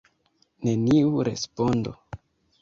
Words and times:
Neniu 0.69 1.27
respondo. 1.29 1.95